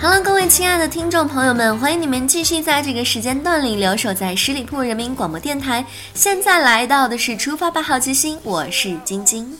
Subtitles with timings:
[0.00, 0.48] Hello，各位。
[0.48, 5.84] 亲爱的听众朋友们，欢迎你们继续在这个时间段里留守在十里铺人民广播电台。
[6.14, 9.52] 现在来到的是出发吧，好奇心，我是晶晶。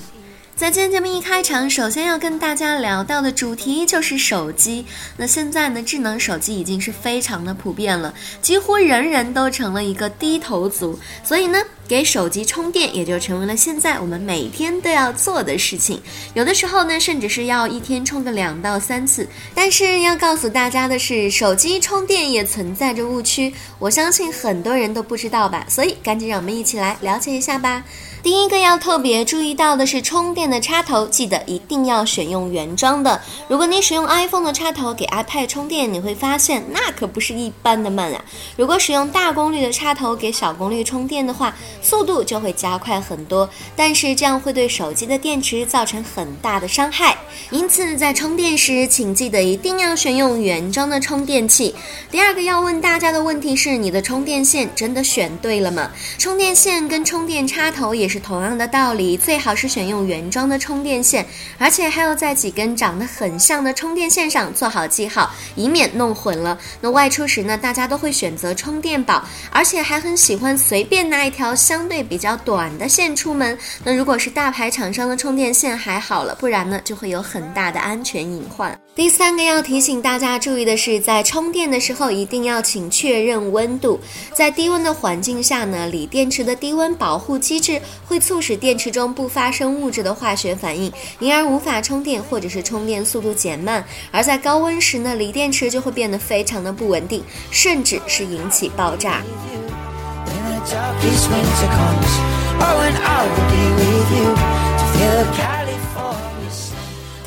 [0.59, 4.85] 在今天节目一开场，首先要跟大家聊到的主题就是手机。
[5.17, 8.13] 那现在呢，智能手机已经是非常的普遍了，
[8.43, 10.99] 几乎人人都成了一个低头族。
[11.23, 16.03] 所以呢，给手机充电也就成为了现在我们每天都要做的事情。
[16.35, 19.29] 有的时候呢，甚至是要一天充个两到三次。
[19.55, 25.65] 但是要告诉大家的是，手机充电也存在着误区，我相信很多人都不知道吧。
[25.69, 27.85] 所以赶紧让我们一起来了解一下吧。
[28.21, 33.23] 第一个要特别注意到的是充电的插头，记得一定要选用原装的。
[33.47, 38.25] 如果你使用 iPhone 的插头给 iPad 充电，你会发现那可不是一般的慢啊。
[38.57, 47.17] 如果使用大功率的插头给小功率充电的话，速度就会加快很多，但是这样会对手机的电池造成很大的伤害。
[47.51, 51.73] 因此，在充电时，请记得一定要选用原装的充电器。
[52.11, 55.93] 第二个要问大家的问题是：你的充电线真的选对了吗？
[56.19, 58.08] 充电线跟充电插头也。
[58.09, 61.27] 是同样的道理，最好是选用原装的充电线，
[61.59, 66.59] 而且还要在几根长得很像的充电线上做好记号，以免弄混了。
[66.81, 73.57] 那外出时呢，大家都会选择充电宝，而且还很喜欢随便拿一条相对比较短的线出门。
[73.85, 78.79] 那如果是大牌厂商的充电线还好了，不然呢就会有很大的安全隐患。
[78.95, 84.01] 第三个要提醒大家注意的是，在充电的时候一定要请确认温度，
[84.35, 87.81] 在低温的环境下呢，锂电池的低温保护机制。
[88.09, 93.85] 会促使电池中不发生物质的化学反应，因而无法充电，或者是充电速度减慢。
[94.11, 99.23] 而在高温时呢，锂电池就会变得非常的不稳定，甚至是引起爆炸。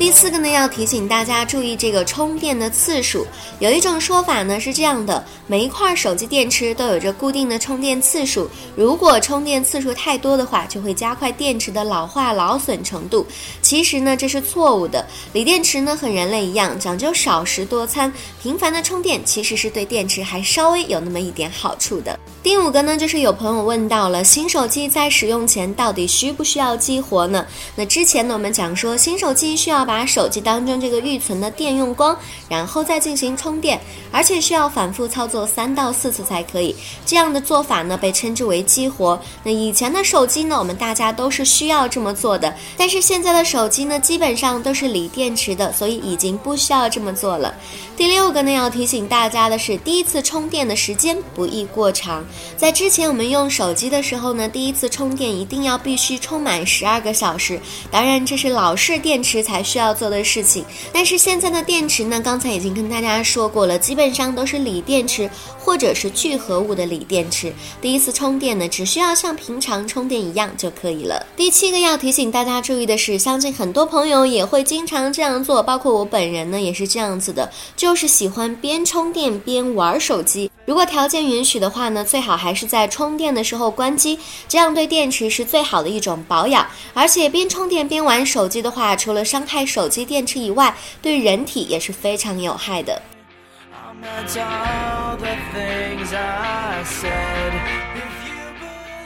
[0.02, 3.24] 第四个呢，要提醒大家注意这个充电的次数。
[3.60, 13.24] 有一种说法呢是这样的：每一块手机电池都有着固定的充电次数，如果充电次数太多的话，就会加快电池的老化劳损程度。
[13.62, 15.06] 其实呢，这是错误的。
[15.34, 18.12] 锂电池呢和人类一样，讲究少食多餐，
[18.42, 22.18] 频繁的充电其实是对电池还稍微有那么一点好处的。
[22.42, 27.46] 第五个呢，就是有朋友问到了，新手机在使用前到底需不需要激活呢？
[27.76, 32.16] 那之前呢，我们讲说新手机需要把把手机当中这个预存的电用光，
[32.48, 33.78] 然后再进行充电，
[34.10, 36.74] 而且需要反复操作三到四次才可以。
[37.04, 39.20] 这样的做法呢，被称之为激活。
[39.44, 42.56] 那以前的手机呢，我们大家都是需要这么做的。
[42.74, 47.54] 但是现在的手机呢，基本上都是锂电池的，所以已经不需要这么做了。
[47.94, 52.24] 第六个呢，要提醒大家的是，第一次充电的时间不宜过长。
[52.56, 57.60] 在之前我们用手机的时候呢，第一次充电一定要必须充满十二个小时。
[57.90, 59.81] 当然，这是老式电池才需要。
[59.82, 62.20] 要做的事情，但是现在的电池呢？
[62.20, 65.28] 刚才已经跟大家说过了，基本上都是锂电池
[65.58, 67.52] 或者是聚合物的锂电池。
[67.80, 71.26] 第一次充电呢，只需要像平常充电一样就可以了。
[71.36, 80.50] 第七个要提醒大家注意的是，相信很多朋友也会经常这样做，包括我本人呢也是这样子的，就是喜欢边充电边玩手机。
[80.64, 84.18] 如果条件允许的话呢，最好还是在充电的时候关机，
[84.48, 86.64] 这样对电池是最好的一种保养。
[86.94, 93.02] 而且边充电边玩手机的话，除了伤害手机电池以外，对人体也是非常有害的。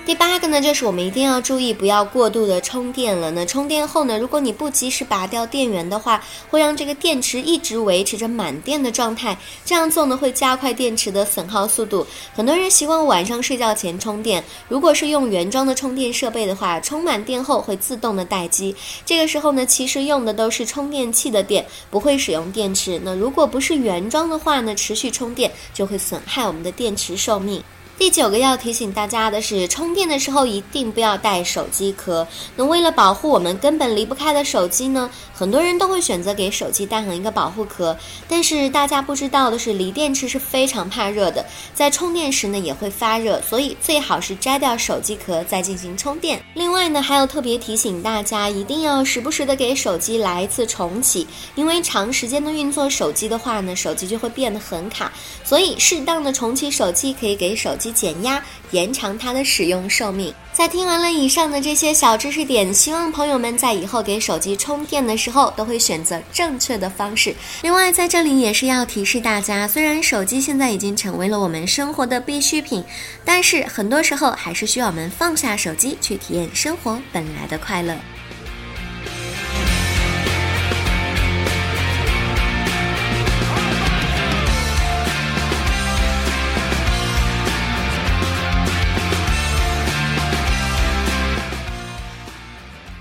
[0.07, 3.29] 第八个呢，就是我们一定要注意，不要过度的充电了。
[3.33, 9.37] 那充电后呢，如果你不及时拔掉电源的话，会让这个电池一直维持着满电的状态。
[9.65, 12.07] 这样做呢，会加快电池的损耗速度。
[12.33, 18.73] 很多人习惯晚上睡觉前充电，如果是用原装的充电设备的话，充满电后会自动的待机。
[19.05, 23.01] 这个时候呢，其实用的都是充电器的电，不会使用电池。
[23.03, 27.61] 那如果不是原装的话呢，持续充电就会损害我们的电池寿命。
[27.99, 32.29] 第九个要提醒大家的是，充电的时候一定不要带手机壳。
[32.55, 37.97] 那为了保护我们根本离不开的手机呢，很多人都会选择给手机带上一个保护壳。
[38.29, 41.43] 但是大家不知道的是，锂电池是非常怕热的，
[41.75, 46.39] 在充电时呢也会发热，所以最好是摘掉手机壳再进行充电。
[46.53, 55.11] 另外呢，还要特别提醒大家，一定要时不时的给手机来一次重启，因为长时间的运作手机的话呢，手机就会变得很卡，
[55.43, 57.86] 所以适当的重启手机可以给手机。
[57.93, 60.33] 减压，延长它的使用寿命。
[60.53, 67.35] 在听完了以上的这些小知识点，希望朋友们在以后给手机充电的时候都会选择正确的方式。
[67.63, 72.83] 另外，在这里也是要提示大家，虽然手机现在已经成为了我们生活的必需品，
[73.25, 77.95] 但是很多时候还是需要我们放下手机，去体验生活本来的快乐。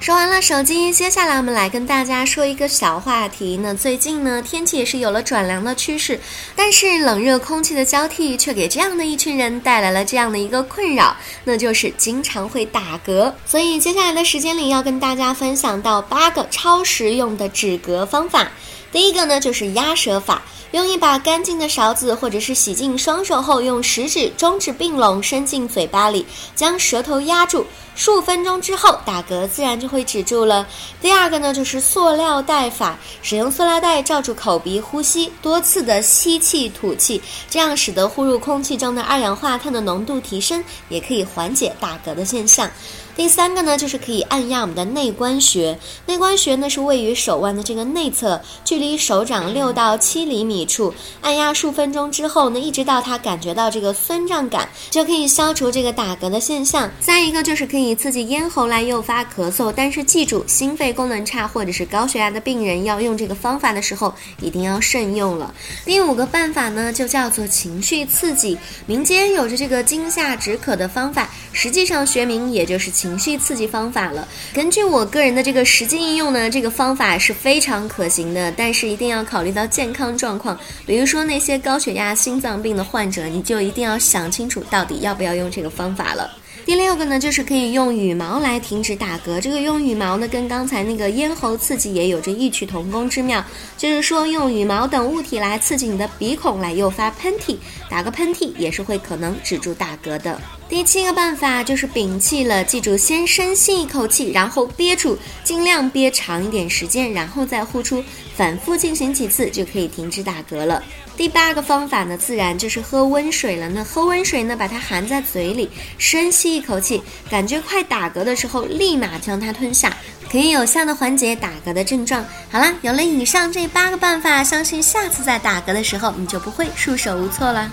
[0.05, 3.57] 说完了手机，接下来我们来跟大家说一个小话题。
[3.63, 6.19] 那最近呢，天气也是有了转凉的趋势，
[6.55, 13.33] 但是冷热空气的交替却给这样的一群人带来了这样的一个困扰，那就是经常会打嗝。
[13.47, 18.51] 所以接下来的时间里要跟大家分享到八个超实用的止嗝方法。
[18.95, 20.41] 第一个呢，就是压舌法。
[20.71, 26.25] 用一把干净的勺子，或者是洗净双手后，用食指、中指并拢，伸进嘴巴里，
[26.55, 30.65] 将舌头压住，数分钟之后，打嗝自然就会止住了。
[31.01, 42.69] 第二个呢，就是塑料袋法，使用塑料袋罩住口鼻呼吸，多次的吸气吐气，这样使得呼入空气中的二氧化碳的浓度提升，也可以缓解打嗝的现象。
[43.15, 45.79] 第三个呢，就是可以按压我们的内关穴。
[46.05, 50.93] 内关穴呢是位于手腕的这个内侧，距离手掌六到七厘米处。
[51.21, 56.91] 按压数分钟之后呢，一直到它感觉到这个酸胀感，就可以消除这个打嗝的现象。
[56.99, 65.53] 再一个就是可以刺激咽喉来诱发咳嗽，但是记住，心肺功能差或者是高血压的病人要用这个方法的时候，一定要慎用了。
[65.85, 68.57] 第五个办法呢，就叫做情绪刺激。
[68.85, 72.91] 民间有着这个惊吓止渴的方法，实际上学名也就是。
[73.05, 74.27] 情绪刺激方法了。
[74.51, 80.59] 根据我个人的这个实际应用呢，这个方法是非常可行的，但是一定要考虑到健康状况。
[80.87, 86.31] 比如说那些高血压、心脏病的患者，你就一定要想清楚到底要不要用这个方法了。
[86.65, 89.39] 第六个呢，就是可以用羽毛来停止打嗝。
[89.39, 93.45] 这个用羽毛呢，跟刚才那个咽喉刺激也有着异曲同工之妙。
[93.77, 97.55] 就是说，用羽毛等物体来刺激你的鼻孔，来诱发喷嚏，
[97.87, 100.41] 打个喷嚏也是会可能止住打嗝的。
[100.67, 108.03] 第七个办法就是屏气了，记住先深吸一口气，然后憋住，尽量憋长一点时间，然后再呼出，
[108.35, 110.81] 反复进行几次就可以停止打嗝了。
[111.15, 113.69] 第八个方法呢，自然就是喝温水了。
[113.69, 115.69] 那喝温水呢，把它含在嘴里，
[115.99, 119.95] 深吸一口气，感觉快打嗝的时候，立马将它吞下，
[120.31, 122.25] 可以有效的缓解打嗝的症状。
[122.49, 127.69] 好了，有了以上这八个办法，相信下次在打嗝的时候，你就不会束手无措了。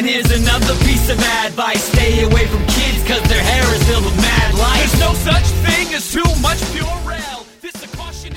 [0.00, 4.06] And here's another piece of advice Stay away from kids cause their hair is filled
[4.06, 7.44] with mad light There's no such thing as too much Purell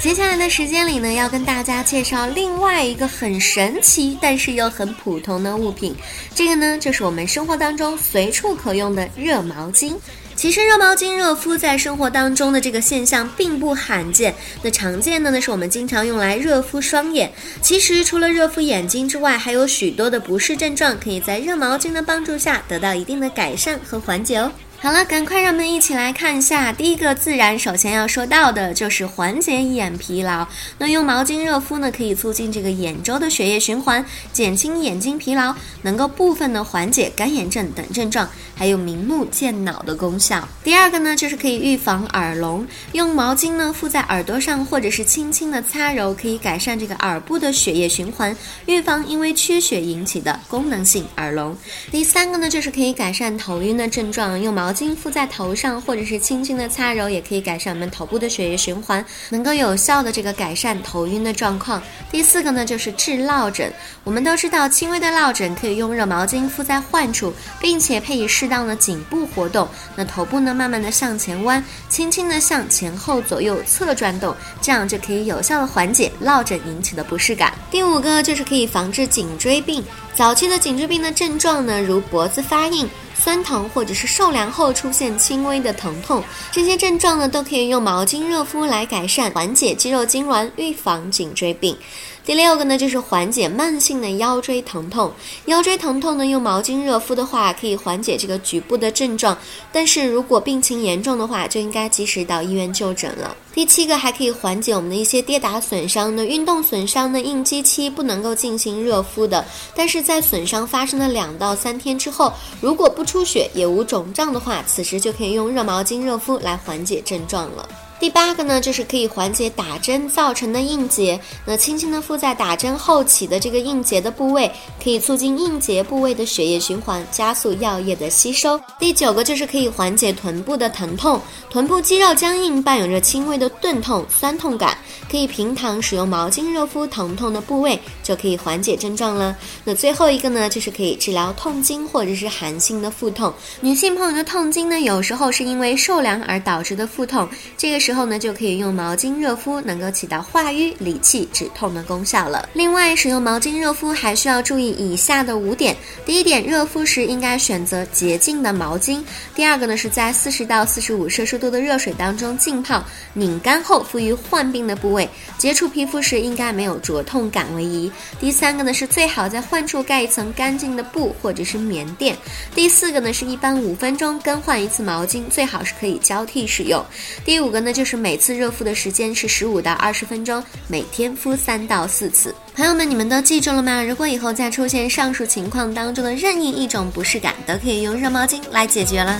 [0.01, 5.95] 接下来的时间里呢，要跟大家介绍另外一个很神奇但是又很普通的物品，
[6.35, 9.93] 这个呢就是我们生活当中随处可用的热毛巾。
[10.43, 14.35] 其实热毛巾热敷在生活当中的这个现象并不罕见。
[14.61, 17.31] 那常见的呢是我们经常用来热敷双眼。
[17.61, 24.51] 其实除了热敷眼睛之外，还有许多的不适症状可以在热毛巾的帮助下得到一定的改善和缓解哦。
[24.83, 26.73] 好了，赶快让我们一起来看一下。
[26.73, 30.45] 第一个自然，首先要说到的就是缓解眼疲劳。
[30.77, 40.45] 那用毛巾热敷呢，可以促进这个眼周的血液循环，减轻眼睛疲劳，能够部分的缓解干眼症等症状，还有明目健脑的功效。
[40.65, 42.67] 第二个呢，就是可以预防耳聋。
[42.91, 51.55] 用毛巾呢敷在耳朵上，或者是轻轻的擦揉，可以改善这个耳部的血液循环，预防因为缺血引起的功能性耳聋。
[51.89, 54.72] 第三个呢，就是可以改善头晕的症状，用毛。
[54.73, 61.81] 巾敷在头上，或者是轻轻的擦揉，也可以改善我们头部的血液循环，能够有效的这个改善头晕的状况。
[62.11, 63.71] 第四个呢，就是治落枕。
[64.03, 69.67] 我们都知道，轻微的落枕可以用热毛巾敷在患处，并且配以适当的颈部活动。
[69.95, 77.53] 那头部呢，慢慢的向前弯，轻轻的向前后左右侧转动，这样就可以有效的缓解落枕引起的不适感。
[77.69, 79.83] 第五个就是可以防治颈椎病。
[80.15, 82.87] 早期的颈椎病的症状呢，如脖子发硬。
[83.23, 91.77] 酸疼或者是受凉后出现轻微的疼痛，这些症状呢都可以用毛巾热敷来改善，缓解肌肉痉挛，预防颈椎病。
[92.25, 95.09] 第六个呢，就是缓解慢性的腰椎疼痛。
[95.45, 99.37] 腰椎疼痛呢，用毛巾热敷的话，可以缓解这个局部的症状。
[99.71, 103.33] 但是如果病情严重的话，就应该及时到医院就诊了。
[103.53, 109.45] 第七个还可以缓解我们的一些跌打损伤的运动损伤呢应激期不能够进行热敷的，
[109.75, 117.69] 但是在损伤发生的两到三天之后，如果不出血也无肿胀的话，此时就可以用热毛巾热敷来缓解症状了。
[118.03, 121.17] 第八个呢，就是可以缓解打针造成的硬结。
[121.45, 124.51] 那轻轻的敷在打针后起的这个硬结的部位，
[124.83, 128.59] 可以促进硬结部位的血液循环，加速药液的吸收。
[128.77, 134.77] 第九个就是可以缓解臀部的疼痛，臀部肌肉僵硬，伴有着轻微的钝痛、酸痛感，
[135.09, 139.33] 可以平躺使用毛巾热敷疼痛的部位，就可以缓解症状了。
[139.63, 143.33] 那最后一个呢，就是可以治疗痛经或者是寒性的腹痛。
[143.61, 147.25] 女性朋友的痛经呢，有时候是因为受凉而导致的腹痛，
[147.57, 147.92] 这个时候。
[147.93, 152.49] 之后呢，就可以用毛巾热敷，能够起到化瘀、理气、止痛的功效了。
[152.51, 158.99] 另外，使用毛巾热敷还需要注意以下的五点：第一点，热敷时应该选择洁净的毛巾；
[159.35, 162.83] 第二个呢，是在四十到四十五摄氏度的热水当中浸泡，
[163.13, 165.07] 拧干后敷于患病的部位，
[165.37, 172.15] 接触皮肤时应该没有灼痛感为宜；第三个呢，是最好在患处盖一层干净的布或者是棉垫；
[172.55, 176.81] 第四个呢，是一般五分钟更换一次毛巾，最好是可以交替使用；
[177.23, 177.82] 第五个呢，就。
[177.83, 182.33] 就是每次热敷的时间是十五到二十分钟，每天敷三到四次。
[182.55, 183.83] 朋友们，你们都记住了吗？
[183.83, 189.19] 如果以后再出现上述情况当中的任意一种不适感，都可以用热毛巾来解决了。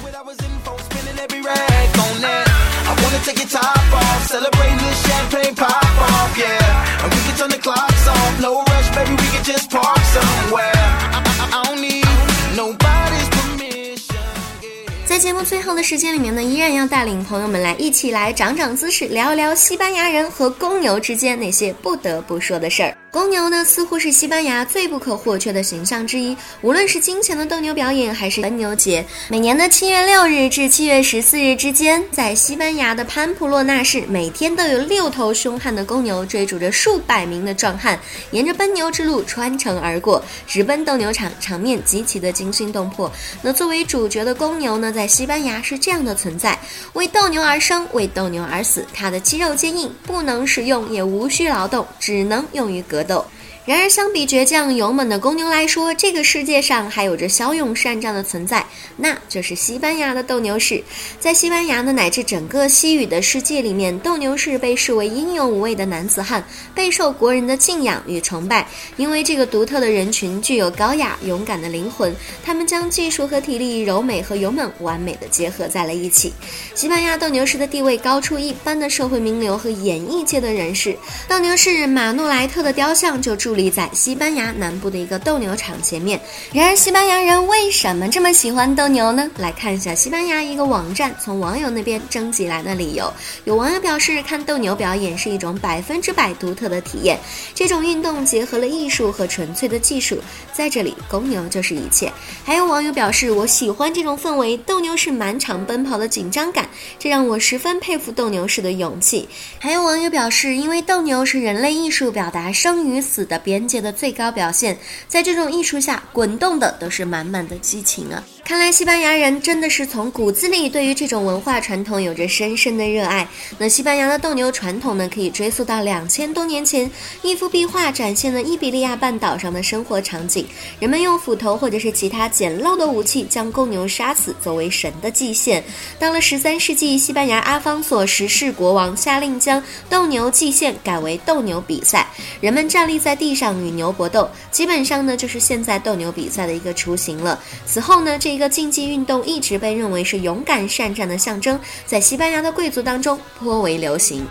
[15.13, 22.98] 在节目最后的时间里面呢，依然要带领朋友们来一起来长长姿势，聊一聊西班牙人和公牛之间那些不得不说的事儿。
[23.13, 26.36] 公牛呢，似乎是西班牙最不可或缺的形象之一。
[26.62, 38.00] 无论是金钱的斗牛表演，还是奔牛节，每年的七月六日至七月十四日之间，在西班牙的潘普洛纳市，每天都有六头凶悍的公牛追逐着数百名的壮汉，
[38.32, 43.12] 沿着奔牛之路穿城而过，直奔斗牛场，场面极其的惊心动魄。
[43.43, 46.58] 那作为主角的公牛呢，在西班牙是这样的存在：
[46.93, 48.84] 为斗牛而生，为斗牛而死。
[48.91, 53.14] 它的肌肉坚硬，不能使用，也无需劳动，只能用于格。
[53.14, 53.43] 斗。
[53.65, 58.65] 然而，相比倔强勇猛的公牛来说，这个世界上还有着骁勇善战的存在，
[58.98, 60.84] 那就是西班牙的斗牛士。
[61.17, 66.43] 在西班牙呢，乃至整个西语的世界里面，斗牛士被视为英勇无畏的男子汉，
[66.75, 68.67] 备受国人的敬仰与崇拜。
[68.98, 76.34] 因为这个独特的人群具有高雅勇敢的灵魂，他们将技术和体力、柔美和勇猛完美的结合在了一起。
[76.75, 80.98] 西班牙斗牛士的地位高出一般的社会名流和演艺界的人士。
[81.29, 83.53] 斗牛士马诺莱特的雕像就住。
[83.54, 86.20] 矗立在西班牙南部的一个斗牛场前面。
[86.52, 89.30] 然而，西班牙人为什么这么喜欢斗牛呢？
[89.38, 93.14] 来看一下西班牙一个网站从网友那边征集来的理由。
[93.46, 97.20] 有网友表示，看斗牛表演是一种百分之百独特的体验。
[97.54, 100.18] 这种运动结合了艺术和纯粹的技术，
[100.52, 102.12] 在这里，公牛就是一切。
[102.44, 106.68] 还有网友表示，我喜欢这种氛围，斗牛士满场奔跑的紧张感，
[106.98, 109.30] 这让我十分佩服斗牛士的勇气。
[109.60, 113.43] 还有网友表示，因为斗牛是人类艺术表达生与死的。
[113.44, 118.24] 边界的最高表现，在这种艺术下，滚动的都是满满的激情啊！
[118.46, 123.26] 看来西班牙人真的是从骨子里对于这种文化传统有着深深的热爱。
[123.58, 130.46] 那西班牙的斗牛传统呢，可以追溯到两千多年前，一幅壁画展现了伊比利亚半岛上的生活场景。
[130.78, 135.64] 人们用斧头或者是其他简陋的武器将公牛杀死，作为神的祭献。
[135.98, 142.06] 到了十三世纪，西班牙阿方索十世国王下令将斗牛祭献改为斗牛比赛，
[142.42, 147.40] 人们站立在地上与牛搏斗，基本上呢就是现在斗牛比赛的一个雏形了。
[147.66, 154.25] 此后呢，这一个竞技运动一直被认为是勇敢善战的象征，在西班牙的贵族当中颇为流行。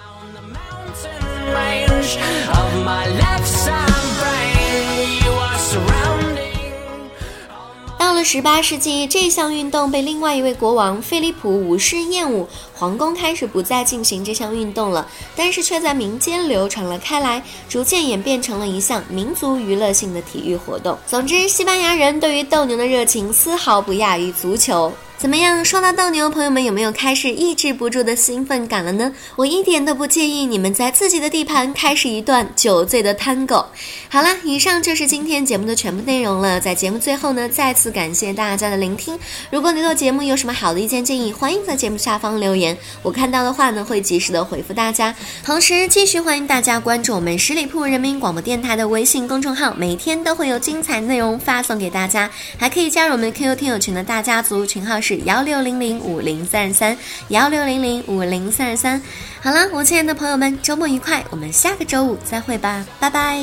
[8.23, 15.07] 十八世纪，这项运动被另外一位国王菲利普五世厌恶，皇宫开始不再进行这项运动了。
[15.35, 20.97] 但是却在民间流传了开来，逐渐演变成了一项民族娱乐性的体育活动。
[21.07, 24.93] 总之，西班牙人对于斗牛的热情丝毫不亚于足球。
[25.23, 25.65] 怎么样？
[25.65, 29.13] 说到斗牛，朋友们有没有开始抑制不住的兴奋感了呢？
[29.37, 33.67] 我一点都不介意你们在自己的地盘开始一段酒醉的 Tango。
[34.09, 36.61] 好了，以上就是今天节目的全部内容了。
[36.61, 39.17] 在节目最后呢，再次感谢大家的聆听。
[39.49, 45.15] 如果你对节目有什么好的意见建议，欢迎在节目下方留言，我看到的话呢，会及时的回复大家。
[45.45, 55.12] 同时，继续欢迎大家关注我们十里铺人民广播电台的微信公众号，每天都会有精彩内容发送给大家，还可以加入我们 QQ 听友群的大家族，群号是。
[55.19, 56.97] 幺六零零五零三二三，
[57.29, 59.01] 幺六零零五零三二三。
[59.41, 63.43] 好了，我亲爱的朋友们，周末愉快，我们下个周五再会吧，拜拜。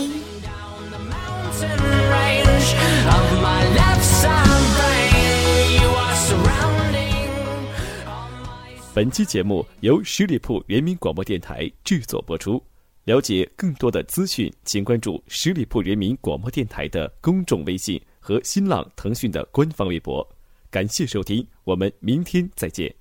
[8.93, 12.61] 本期节目由十里铺人民广播电台制作播出。
[13.05, 20.27] 了解更多的资讯，请关注十里铺人民广播电台的公众微信和新浪、腾讯的官方微博。
[20.69, 22.98] 感谢收听，我们明天再见。